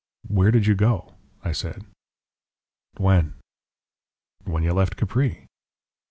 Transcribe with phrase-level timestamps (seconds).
[0.27, 1.13] "Where did you go?"
[1.43, 1.85] I said.
[2.97, 3.35] "When?"
[4.45, 5.45] "When you left Capri."